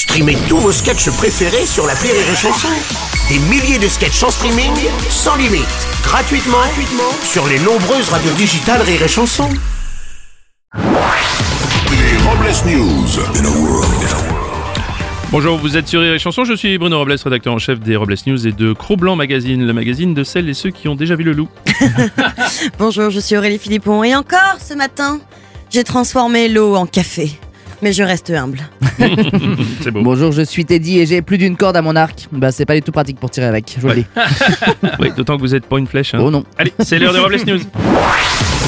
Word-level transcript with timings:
Streamez 0.00 0.38
tous 0.48 0.56
vos 0.56 0.72
sketchs 0.72 1.10
préférés 1.10 1.66
sur 1.66 1.86
la 1.86 1.92
Rire 1.92 2.14
et 2.14 2.34
Chanson. 2.34 2.68
Des 3.28 3.38
milliers 3.38 3.78
de 3.78 3.86
sketchs 3.86 4.22
en 4.22 4.30
streaming, 4.30 4.72
sans 5.10 5.36
limite, 5.36 5.66
gratuitement, 6.02 6.56
gratuitement 6.56 7.12
sur 7.22 7.46
les 7.46 7.58
nombreuses 7.58 8.08
radios 8.08 8.32
digitales 8.32 8.80
Rire 8.80 9.02
et 9.02 9.08
Chanson. 9.08 9.46
Les 10.74 12.16
Robles 12.26 12.72
News. 12.72 13.08
Bonjour, 15.30 15.58
vous 15.58 15.76
êtes 15.76 15.86
sur 15.86 16.00
Rire 16.00 16.14
et 16.14 16.18
Chanson, 16.18 16.44
je 16.44 16.54
suis 16.54 16.78
Bruno 16.78 16.96
Robles, 16.96 17.16
rédacteur 17.22 17.52
en 17.52 17.58
chef 17.58 17.78
des 17.78 17.94
Robles 17.94 18.16
News 18.26 18.46
et 18.46 18.52
de 18.52 18.72
Cro-Blanc 18.72 19.16
Magazine, 19.16 19.66
le 19.66 19.72
magazine 19.74 20.14
de 20.14 20.24
celles 20.24 20.48
et 20.48 20.54
ceux 20.54 20.70
qui 20.70 20.88
ont 20.88 20.94
déjà 20.94 21.14
vu 21.14 21.24
le 21.24 21.32
loup. 21.32 21.50
Bonjour, 22.78 23.10
je 23.10 23.20
suis 23.20 23.36
Aurélie 23.36 23.58
Philippon 23.58 24.02
et 24.02 24.16
encore 24.16 24.56
ce 24.66 24.72
matin, 24.72 25.20
j'ai 25.68 25.84
transformé 25.84 26.48
l'eau 26.48 26.74
en 26.74 26.86
café. 26.86 27.38
Mais 27.82 27.92
je 27.92 28.02
reste 28.02 28.30
humble. 28.30 28.60
C'est 29.82 29.90
beau. 29.90 30.02
Bonjour, 30.02 30.32
je 30.32 30.42
suis 30.42 30.64
Teddy 30.64 30.98
et 31.00 31.06
j'ai 31.06 31.22
plus 31.22 31.38
d'une 31.38 31.56
corde 31.56 31.76
à 31.76 31.82
mon 31.82 31.96
arc. 31.96 32.28
Bah, 32.30 32.52
c'est 32.52 32.66
pas 32.66 32.74
du 32.74 32.82
tout 32.82 32.92
pratique 32.92 33.18
pour 33.18 33.30
tirer 33.30 33.46
avec, 33.46 33.74
je 33.74 33.80
vous 33.80 33.88
le 33.88 33.94
dis. 33.96 34.06
Oui, 34.98 35.10
d'autant 35.16 35.36
que 35.36 35.40
vous 35.42 35.54
êtes 35.54 35.64
pas 35.64 35.78
une 35.78 35.86
flèche. 35.86 36.14
Hein. 36.14 36.20
Oh 36.22 36.30
non. 36.30 36.44
Allez, 36.58 36.72
c'est 36.80 36.98
l'heure 36.98 37.12
des 37.14 37.18
Robles 37.18 37.36
News. 37.46 37.60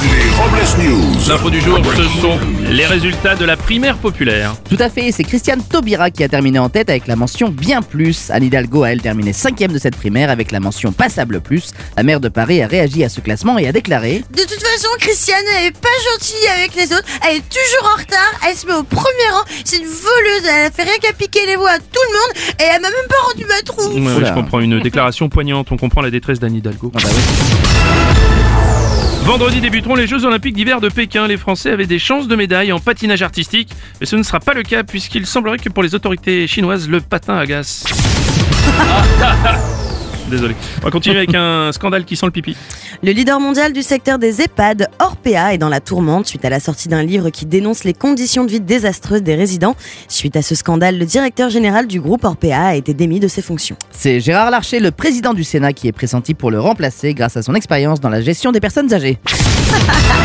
Les 0.03 0.29
Robles 0.31 0.83
News. 0.89 1.29
L'info 1.29 1.49
du 1.49 1.61
jour, 1.61 1.79
ce 1.95 2.03
sont 2.21 2.39
les 2.69 2.85
résultats 2.85 3.35
de 3.35 3.45
la 3.45 3.55
primaire 3.55 3.97
populaire. 3.97 4.55
Tout 4.67 4.77
à 4.79 4.89
fait, 4.89 5.11
c'est 5.11 5.23
Christiane 5.23 5.61
Taubira 5.61 6.09
qui 6.09 6.23
a 6.23 6.27
terminé 6.29 6.57
en 6.59 6.69
tête 6.69 6.89
avec 6.89 7.07
la 7.07 7.15
mention 7.15 7.49
bien 7.49 7.81
plus. 7.81 8.31
Anne 8.31 8.43
Hidalgo 8.43 8.83
a 8.83 8.91
elle 8.91 9.01
terminé 9.01 9.31
cinquième 9.33 9.71
de 9.71 9.77
cette 9.77 9.95
primaire 9.95 10.29
avec 10.31 10.51
la 10.51 10.59
mention 10.59 10.91
passable 10.91 11.39
plus. 11.39 11.71
La 11.95 12.03
maire 12.03 12.19
de 12.19 12.29
Paris 12.29 12.61
a 12.63 12.67
réagi 12.67 13.03
à 13.03 13.09
ce 13.09 13.21
classement 13.21 13.57
et 13.59 13.67
a 13.67 13.71
déclaré 13.71 14.23
De 14.35 14.41
toute 14.41 14.62
façon, 14.73 14.89
Christiane, 14.99 15.43
elle 15.57 15.67
est 15.67 15.79
pas 15.79 15.89
gentille 16.11 16.47
avec 16.57 16.75
les 16.75 16.93
autres. 16.93 17.05
Elle 17.27 17.37
est 17.37 17.49
toujours 17.49 17.91
en 17.93 17.99
retard. 17.99 18.33
Elle 18.47 18.55
se 18.55 18.65
met 18.65 18.73
au 18.73 18.83
premier 18.83 19.29
rang. 19.31 19.43
C'est 19.63 19.77
une 19.77 19.85
voleuse. 19.85 20.45
Elle 20.45 20.65
a 20.65 20.71
fait 20.71 20.83
rien 20.83 20.97
qu'à 21.01 21.13
piquer 21.13 21.45
les 21.45 21.55
voix 21.55 21.71
à 21.71 21.79
tout 21.79 21.85
le 21.93 22.13
monde. 22.13 22.55
Et 22.59 22.63
elle 22.63 22.81
m'a 22.81 22.89
même 22.89 23.07
pas 23.07 23.21
rendu 23.27 23.45
ma 23.45 23.61
trousse. 23.61 23.93
Ouais, 23.93 24.25
je 24.25 24.33
comprends 24.33 24.59
une 24.59 24.79
déclaration 24.79 25.29
poignante, 25.29 25.71
on 25.71 25.77
comprend 25.77 26.01
la 26.01 26.09
détresse 26.09 26.39
d'Anne 26.39 26.55
Hidalgo. 26.55 26.91
Ah 26.95 26.99
bah 27.01 27.09
oui. 27.09 27.21
Vendredi 29.25 29.61
débuteront 29.61 29.95
les 29.95 30.05
Jeux 30.05 30.25
Olympiques 30.25 30.55
d'hiver 30.55 30.81
de 30.81 30.89
Pékin. 30.89 31.27
Les 31.27 31.37
Français 31.37 31.69
avaient 31.71 31.87
des 31.87 31.99
chances 31.99 32.27
de 32.27 32.35
médaille 32.35 32.73
en 32.73 32.79
patinage 32.79 33.21
artistique, 33.21 33.69
mais 34.01 34.05
ce 34.05 34.17
ne 34.17 34.23
sera 34.23 34.39
pas 34.39 34.53
le 34.53 34.63
cas 34.63 34.83
puisqu'il 34.83 35.25
semblerait 35.25 35.59
que 35.59 35.69
pour 35.69 35.81
les 35.81 35.95
autorités 35.95 36.45
chinoises, 36.47 36.89
le 36.89 36.99
patin 36.99 37.37
agace. 37.37 37.85
Désolé. 40.33 40.55
On 40.81 40.85
va 40.85 40.89
continuer 40.89 41.17
avec 41.17 41.35
un 41.35 41.71
scandale 41.73 42.05
qui 42.05 42.15
sent 42.15 42.25
le 42.25 42.31
pipi. 42.31 42.57
Le 43.03 43.11
leader 43.11 43.39
mondial 43.39 43.71
du 43.71 43.83
secteur 43.83 44.17
des 44.17 44.41
EHPAD, 44.41 44.87
Orpea, 44.99 45.53
est 45.53 45.59
dans 45.59 45.69
la 45.69 45.79
tourmente 45.79 46.25
suite 46.25 46.43
à 46.43 46.49
la 46.49 46.59
sortie 46.59 46.87
d'un 46.87 47.03
livre 47.03 47.29
qui 47.29 47.45
dénonce 47.45 47.83
les 47.83 47.93
conditions 47.93 48.43
de 48.43 48.49
vie 48.49 48.59
désastreuses 48.59 49.21
des 49.21 49.35
résidents. 49.35 49.75
Suite 50.07 50.35
à 50.35 50.41
ce 50.41 50.55
scandale, 50.55 50.97
le 50.97 51.05
directeur 51.05 51.51
général 51.51 51.85
du 51.85 52.01
groupe 52.01 52.23
Orpea 52.23 52.69
a 52.69 52.75
été 52.75 52.95
démis 52.95 53.19
de 53.19 53.27
ses 53.27 53.43
fonctions. 53.43 53.75
C'est 53.91 54.19
Gérard 54.19 54.49
Larcher, 54.49 54.79
le 54.79 54.89
président 54.89 55.35
du 55.35 55.43
Sénat, 55.43 55.71
qui 55.71 55.87
est 55.87 55.91
pressenti 55.91 56.33
pour 56.33 56.49
le 56.49 56.59
remplacer 56.59 57.13
grâce 57.13 57.37
à 57.37 57.43
son 57.43 57.53
expérience 57.53 57.99
dans 57.99 58.09
la 58.09 58.21
gestion 58.21 58.51
des 58.51 58.59
personnes 58.59 58.91
âgées. 58.91 59.19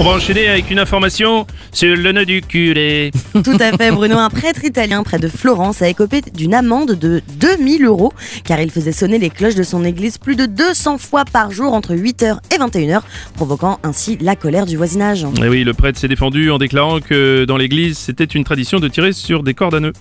On 0.00 0.02
va 0.02 0.12
enchaîner 0.12 0.48
avec 0.48 0.70
une 0.70 0.78
information 0.78 1.46
sur 1.72 1.94
le 1.94 2.12
nœud 2.12 2.24
du 2.24 2.40
curé. 2.40 3.10
Tout 3.44 3.58
à 3.60 3.76
fait, 3.76 3.90
Bruno. 3.90 4.16
Un 4.16 4.30
prêtre 4.30 4.64
italien 4.64 5.02
près 5.02 5.18
de 5.18 5.28
Florence 5.28 5.82
a 5.82 5.90
écopé 5.90 6.22
d'une 6.32 6.54
amende 6.54 6.92
de 6.92 7.20
2000 7.38 7.84
euros 7.84 8.10
car 8.44 8.62
il 8.62 8.70
faisait 8.70 8.92
sonner 8.92 9.18
les 9.18 9.28
cloches 9.28 9.56
de 9.56 9.62
son 9.62 9.84
église 9.84 10.16
plus 10.16 10.36
de 10.36 10.46
200 10.46 10.96
fois 10.96 11.26
par 11.26 11.50
jour 11.50 11.74
entre 11.74 11.94
8h 11.94 12.38
et 12.50 12.56
21h, 12.56 13.02
provoquant 13.34 13.78
ainsi 13.82 14.16
la 14.22 14.36
colère 14.36 14.64
du 14.64 14.78
voisinage. 14.78 15.26
Et 15.44 15.48
oui, 15.50 15.64
le 15.64 15.74
prêtre 15.74 15.98
s'est 15.98 16.08
défendu 16.08 16.50
en 16.50 16.56
déclarant 16.56 17.00
que 17.00 17.44
dans 17.44 17.58
l'église, 17.58 17.98
c'était 17.98 18.24
une 18.24 18.44
tradition 18.44 18.80
de 18.80 18.88
tirer 18.88 19.12
sur 19.12 19.42
des 19.42 19.52
cordes 19.52 19.74
à 19.74 19.80
nœuds. 19.80 19.92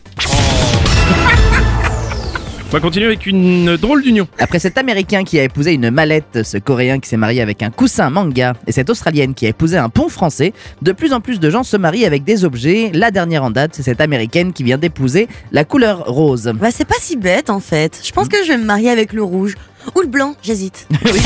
On 2.69 2.73
va 2.73 2.81
continuer 2.81 3.07
avec 3.07 3.25
une 3.25 3.77
drôle 3.77 4.03
d'union. 4.03 4.27
Après 4.37 4.59
cet 4.59 4.77
Américain 4.77 5.23
qui 5.23 5.39
a 5.39 5.43
épousé 5.43 5.73
une 5.73 5.89
mallette, 5.89 6.43
ce 6.43 6.59
Coréen 6.59 6.99
qui 6.99 7.09
s'est 7.09 7.17
marié 7.17 7.41
avec 7.41 7.63
un 7.63 7.71
coussin 7.71 8.11
manga 8.11 8.53
et 8.67 8.71
cette 8.71 8.91
Australienne 8.91 9.33
qui 9.33 9.47
a 9.47 9.49
épousé 9.49 9.75
un 9.77 9.89
pont 9.89 10.07
français, 10.07 10.53
de 10.83 10.91
plus 10.91 11.11
en 11.11 11.19
plus 11.19 11.39
de 11.39 11.49
gens 11.49 11.63
se 11.63 11.77
marient 11.77 12.05
avec 12.05 12.23
des 12.23 12.45
objets. 12.45 12.91
La 12.93 13.09
dernière 13.09 13.43
en 13.43 13.49
date, 13.49 13.71
c'est 13.73 13.81
cette 13.81 14.01
Américaine 14.01 14.53
qui 14.53 14.61
vient 14.61 14.77
d'épouser 14.77 15.27
la 15.51 15.65
couleur 15.65 16.05
rose. 16.05 16.51
Bah 16.61 16.69
c'est 16.71 16.85
pas 16.85 16.99
si 16.99 17.17
bête 17.17 17.49
en 17.49 17.59
fait. 17.59 18.01
Je 18.05 18.11
pense 18.11 18.27
que 18.27 18.37
je 18.43 18.49
vais 18.49 18.57
me 18.59 18.65
marier 18.65 18.91
avec 18.91 19.13
le 19.13 19.23
rouge. 19.23 19.55
Ou 19.95 20.01
le 20.01 20.07
blanc, 20.07 20.35
j'hésite. 20.43 20.87
J'hésite. 21.05 21.25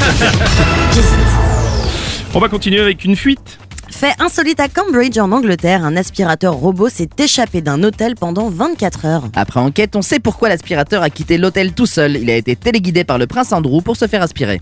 On 2.34 2.40
va 2.40 2.48
continuer 2.48 2.80
avec 2.80 3.04
une 3.04 3.18
fuite. 3.18 3.60
Fait 3.94 4.14
insolite 4.20 4.60
à 4.60 4.68
Cambridge 4.68 5.18
en 5.18 5.32
Angleterre, 5.32 5.86
un 5.86 5.96
aspirateur 5.96 6.56
robot 6.56 6.90
s'est 6.90 7.08
échappé 7.18 7.62
d'un 7.62 7.84
hôtel 7.84 8.16
pendant 8.16 8.50
24 8.50 9.06
heures. 9.06 9.24
Après 9.36 9.60
enquête, 9.62 9.96
on 9.96 10.02
sait 10.02 10.20
pourquoi 10.20 10.50
l'aspirateur 10.50 11.04
a 11.04 11.10
quitté 11.10 11.38
l'hôtel 11.38 11.72
tout 11.74 11.86
seul. 11.86 12.18
Il 12.18 12.30
a 12.30 12.36
été 12.36 12.56
téléguidé 12.58 13.04
par 13.06 13.18
le 13.18 13.28
prince 13.28 13.54
Andrew 13.54 13.82
pour 13.82 13.96
se 13.96 14.08
faire 14.08 14.22
aspirer. 14.22 14.60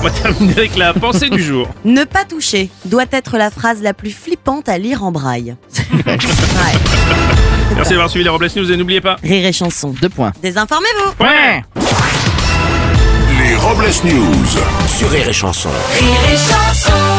On 0.00 0.02
va 0.02 0.10
terminer 0.10 0.52
avec 0.52 0.76
la 0.76 0.92
pensée 0.92 1.30
du 1.30 1.42
jour. 1.42 1.68
Ne 1.84 2.04
pas 2.04 2.24
toucher 2.24 2.68
doit 2.84 3.04
être 3.12 3.38
la 3.38 3.50
phrase 3.50 3.80
la 3.80 3.94
plus 3.94 4.10
flippante 4.10 4.68
à 4.68 4.76
lire 4.76 5.02
en 5.04 5.12
braille. 5.12 5.54
Ouais. 5.92 6.18
Merci 7.76 7.90
d'avoir 7.90 8.10
suivi 8.10 8.24
les 8.24 8.30
Robles 8.30 8.48
News 8.54 8.70
et 8.70 8.76
n'oubliez 8.76 9.00
pas. 9.00 9.16
Rire 9.22 9.46
et 9.46 9.52
chanson. 9.52 9.94
Deux 10.02 10.08
points. 10.10 10.32
Désinformez-vous 10.42 11.24
Ouais 11.24 11.62
Les 13.38 13.54
Robles 13.54 13.86
News. 14.04 14.46
Sur 14.98 15.10
Rire 15.10 15.28
et 15.28 15.32
Chanson. 15.32 15.70
Rire 15.98 16.32
et 16.32 16.36
chanson 16.36 17.15